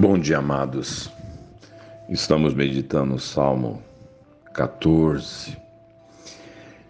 [0.00, 1.10] Bom dia, amados.
[2.08, 3.82] Estamos meditando o Salmo
[4.54, 5.58] 14.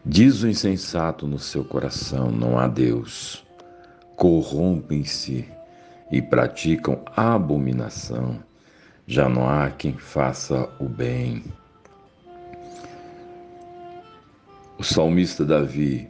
[0.07, 3.45] Diz o insensato no seu coração: não há Deus.
[4.15, 5.49] Corrompem-se
[6.13, 8.39] e praticam abominação.
[9.09, 11.43] Já não há quem faça o bem.
[14.79, 16.09] O salmista Davi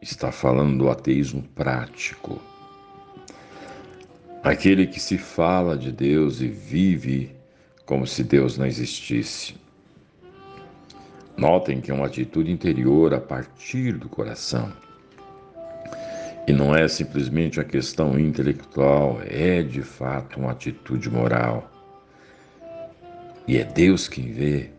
[0.00, 2.40] está falando do ateísmo prático
[4.42, 7.30] Aquele que se fala de Deus e vive
[7.84, 9.54] como se Deus não existisse.
[11.36, 14.72] Notem que é uma atitude interior a partir do coração.
[16.48, 21.70] E não é simplesmente uma questão intelectual, é de fato uma atitude moral.
[23.46, 24.70] E é Deus quem vê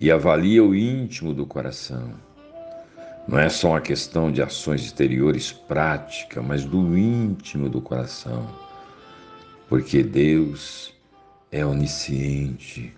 [0.00, 2.14] e avalia o íntimo do coração.
[3.28, 8.69] Não é só uma questão de ações exteriores práticas, mas do íntimo do coração
[9.70, 10.92] porque Deus
[11.52, 12.92] é onisciente.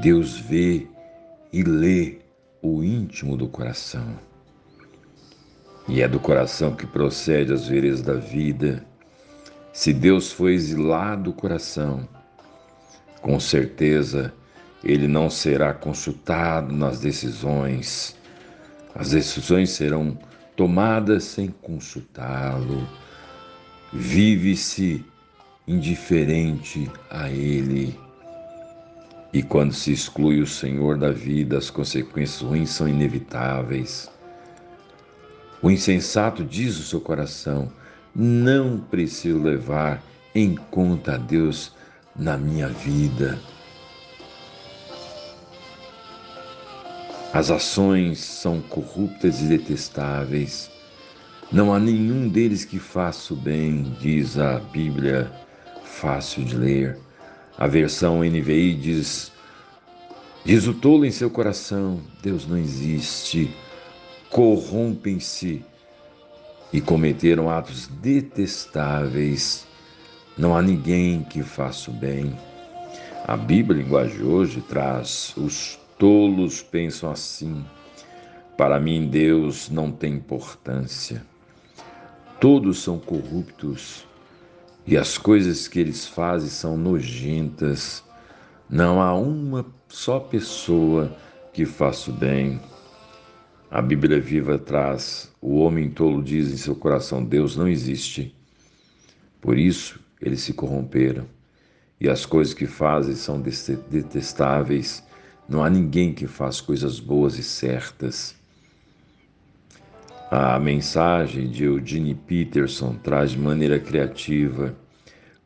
[0.00, 0.86] Deus vê
[1.52, 2.16] e lê
[2.62, 4.18] o íntimo do coração.
[5.86, 8.82] E é do coração que procede as veredas da vida.
[9.70, 12.08] Se Deus foi exilado do coração,
[13.20, 14.32] com certeza
[14.82, 18.16] ele não será consultado nas decisões.
[18.94, 20.18] As decisões serão
[20.56, 22.88] tomadas sem consultá-lo.
[23.92, 25.04] Vive-se
[25.66, 27.98] indiferente a Ele.
[29.32, 34.10] E quando se exclui o Senhor da vida, as consequências ruins são inevitáveis.
[35.62, 37.72] O insensato diz o seu coração:
[38.14, 40.02] não preciso levar
[40.34, 41.72] em conta a Deus
[42.14, 43.38] na minha vida.
[47.32, 50.70] As ações são corruptas e detestáveis.
[51.50, 55.32] Não há nenhum deles que faça o bem, diz a Bíblia
[55.92, 56.98] fácil de ler.
[57.56, 59.30] A versão NVI diz:
[60.44, 63.54] Diz o tolo em seu coração: Deus não existe.
[64.30, 65.62] Corrompem-se
[66.72, 69.66] e cometeram atos detestáveis.
[70.38, 72.34] Não há ninguém que faça o bem.
[73.26, 77.64] A Bíblia, linguagem hoje, traz: os tolos pensam assim.
[78.56, 81.24] Para mim, Deus não tem importância.
[82.40, 84.04] Todos são corruptos
[84.86, 88.02] e as coisas que eles fazem são nojentas.
[88.68, 91.16] Não há uma só pessoa
[91.52, 92.60] que faça o bem.
[93.70, 98.34] A Bíblia viva traz: o homem tolo diz em seu coração: Deus não existe.
[99.40, 101.26] Por isso eles se corromperam.
[102.00, 105.04] E as coisas que fazem são detestáveis.
[105.48, 108.34] Não há ninguém que faça coisas boas e certas.
[110.34, 114.74] A mensagem de Eugene Peterson traz de maneira criativa,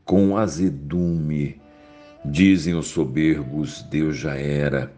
[0.05, 1.61] com azedume,
[2.25, 4.93] dizem os soberbos, Deus já era.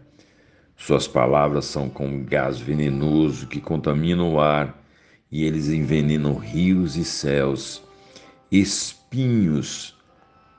[0.77, 4.79] Suas palavras são como gás venenoso que contamina o ar,
[5.31, 7.81] e eles envenenam rios e céus.
[8.51, 9.97] Espinhos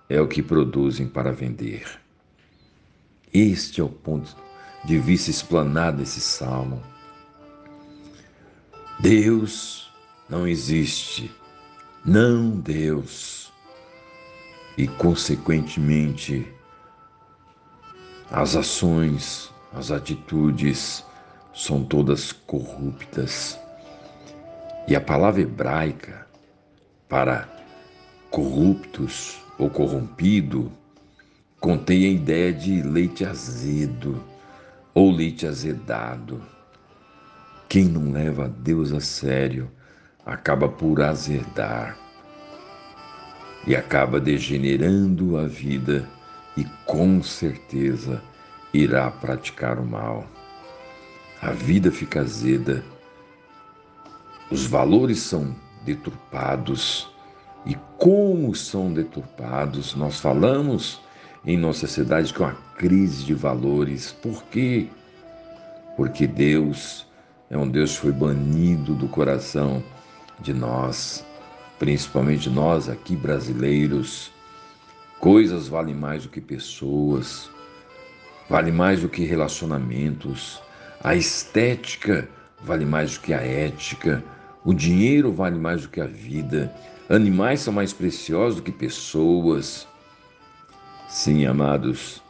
[0.08, 1.86] é o que produzem para vender.
[3.32, 4.36] Este é o ponto
[4.84, 6.82] de vista explanado desse salmo.
[9.00, 9.90] Deus
[10.28, 11.34] não existe,
[12.04, 13.50] não Deus.
[14.76, 16.46] E, consequentemente,
[18.30, 21.02] as ações, as atitudes
[21.54, 23.58] são todas corruptas.
[24.86, 26.26] E a palavra hebraica
[27.08, 27.48] para
[28.30, 30.70] corruptos ou corrompido
[31.58, 34.22] contém a ideia de leite azedo
[34.92, 36.59] ou leite azedado.
[37.70, 39.70] Quem não leva a Deus a sério
[40.26, 41.96] acaba por azedar
[43.64, 46.04] e acaba degenerando a vida
[46.56, 48.20] e com certeza
[48.74, 50.26] irá praticar o mal.
[51.40, 52.84] A vida fica azeda,
[54.50, 57.08] os valores são deturpados.
[57.64, 59.94] E como são deturpados?
[59.94, 61.00] Nós falamos
[61.46, 64.10] em nossa sociedade é uma crise de valores.
[64.10, 64.88] Por quê?
[65.96, 67.08] Porque Deus
[67.50, 69.82] é um Deus que foi banido do coração
[70.38, 71.26] de nós,
[71.80, 74.30] principalmente nós aqui brasileiros.
[75.18, 77.50] Coisas valem mais do que pessoas,
[78.48, 80.62] vale mais do que relacionamentos.
[81.02, 82.28] A estética
[82.62, 84.22] vale mais do que a ética.
[84.64, 86.72] O dinheiro vale mais do que a vida.
[87.08, 89.88] Animais são mais preciosos do que pessoas.
[91.08, 92.22] Sim, amados,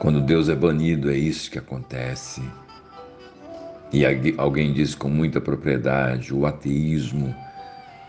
[0.00, 2.42] quando Deus é banido, é isso que acontece.
[3.92, 4.04] E
[4.36, 7.34] alguém diz com muita propriedade: o ateísmo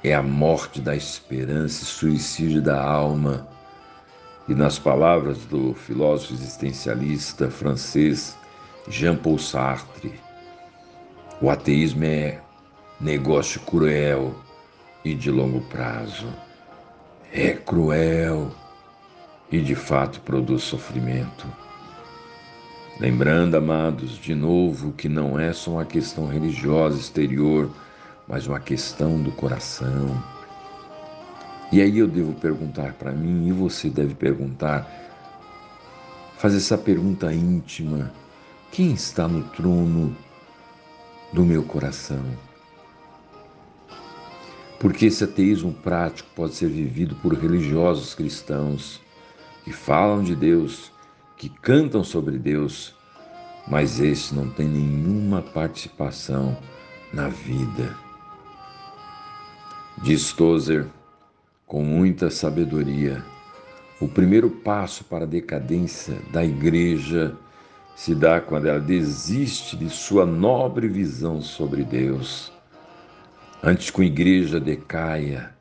[0.03, 3.47] é a morte da esperança suicídio da alma.
[4.47, 8.37] E nas palavras do filósofo existencialista francês
[8.87, 10.13] Jean-Paul Sartre,
[11.41, 12.39] o ateísmo é
[13.01, 14.35] negócio cruel
[15.03, 16.27] e de longo prazo.
[17.33, 18.51] É cruel
[19.51, 21.47] e de fato produz sofrimento.
[22.97, 27.69] Lembrando, amados, de novo, que não é só uma questão religiosa exterior,
[28.25, 30.23] mas uma questão do coração.
[31.73, 34.89] E aí eu devo perguntar para mim, e você deve perguntar,
[36.37, 38.13] fazer essa pergunta íntima:
[38.71, 40.15] quem está no trono
[41.33, 42.23] do meu coração?
[44.79, 49.01] Porque esse ateísmo prático pode ser vivido por religiosos cristãos
[49.65, 50.94] que falam de Deus,
[51.45, 52.95] que cantam sobre Deus,
[53.67, 56.57] mas esse não tem nenhuma participação
[57.13, 57.95] na vida.
[60.01, 60.87] Diz Tozer,
[61.67, 63.23] com muita sabedoria,
[64.01, 67.35] o primeiro passo para a decadência da igreja
[67.95, 72.51] se dá quando ela desiste de sua nobre visão sobre Deus.
[73.61, 75.51] Antes que a igreja decaia,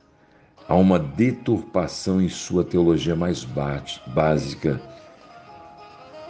[0.66, 4.93] há uma deturpação em sua teologia mais básica.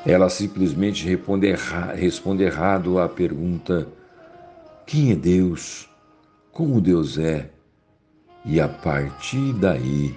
[0.06, 3.88] Ela simplesmente responde, erra, responde errado à pergunta:
[4.86, 5.88] quem é Deus?
[6.52, 7.50] Como Deus é?
[8.44, 10.14] E a partir daí,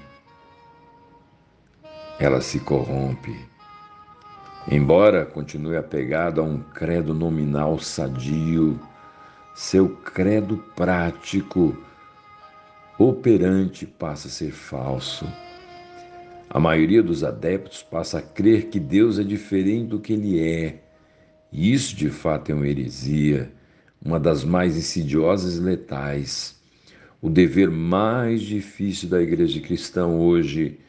[2.19, 3.33] ela se corrompe.
[4.69, 8.77] Embora continue apegado a um credo nominal sadio,
[9.55, 11.77] seu credo prático,
[12.99, 15.25] operante, passa a ser falso.
[16.49, 20.81] A maioria dos adeptos passa a crer que Deus é diferente do que ele é.
[21.51, 23.51] E isso de fato é uma heresia,
[24.03, 26.57] uma das mais insidiosas e letais.
[27.21, 30.79] O dever mais difícil da igreja cristã hoje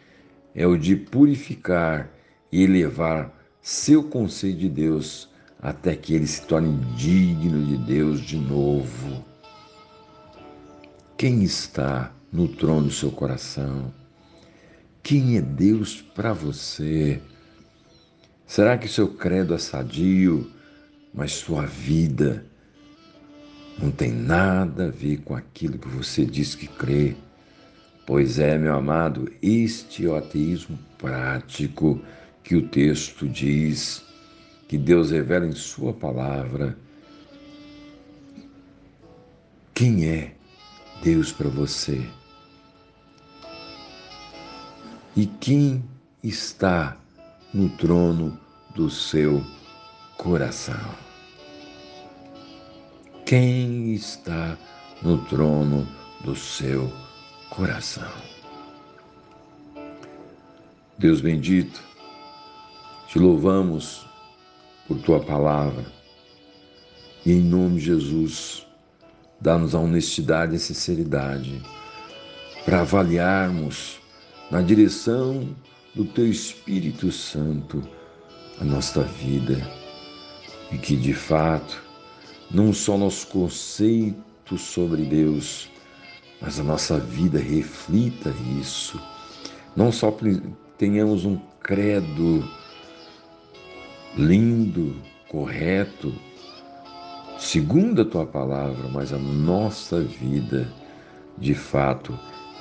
[0.54, 2.08] é o de purificar
[2.52, 5.28] e elevar seu conceito de Deus
[5.60, 9.24] até que ele se torne digno de Deus de novo.
[11.16, 13.92] Quem está no trono do seu coração?
[15.08, 17.18] Quem é Deus para você?
[18.46, 20.52] Será que seu credo é sadio,
[21.14, 22.44] mas sua vida
[23.78, 27.16] não tem nada a ver com aquilo que você diz que crê?
[28.06, 31.98] Pois é, meu amado, este é o ateísmo prático
[32.44, 34.04] que o texto diz,
[34.68, 36.76] que Deus revela em Sua palavra.
[39.72, 40.34] Quem é
[41.02, 42.06] Deus para você?
[45.18, 45.82] E quem
[46.22, 46.96] está
[47.52, 48.38] no trono
[48.76, 49.44] do seu
[50.16, 50.94] coração?
[53.26, 54.56] Quem está
[55.02, 55.88] no trono
[56.22, 56.88] do seu
[57.50, 58.12] coração?
[60.96, 61.82] Deus bendito,
[63.08, 64.06] te louvamos
[64.86, 65.84] por tua palavra
[67.26, 68.64] e em nome de Jesus,
[69.40, 71.60] dá-nos a honestidade e a sinceridade
[72.64, 73.98] para avaliarmos
[74.50, 75.54] na direção
[75.94, 77.82] do teu Espírito Santo
[78.60, 79.60] a nossa vida
[80.72, 81.82] e que de fato
[82.50, 85.68] não só nosso conceito sobre Deus,
[86.40, 89.00] mas a nossa vida reflita isso.
[89.76, 90.14] Não só
[90.78, 92.48] tenhamos um credo
[94.16, 94.96] lindo,
[95.28, 96.14] correto,
[97.38, 100.72] segundo a tua palavra, mas a nossa vida,
[101.36, 102.18] de fato,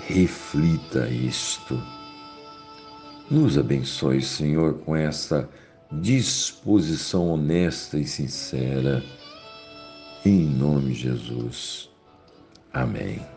[0.08, 1.82] reflita isto.
[3.30, 5.50] Nos abençoe, Senhor, com essa
[5.92, 9.04] disposição honesta e sincera.
[10.26, 11.90] Em nome de Jesus.
[12.74, 13.37] Amém.